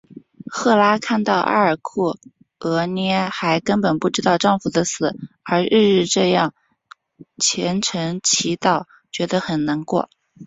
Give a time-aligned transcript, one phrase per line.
[0.47, 2.17] 赫拉看到阿尔库
[2.57, 6.55] 俄涅还根本不知道丈夫的死而日日这样
[7.37, 10.09] 虔诚祈祷觉得很难过。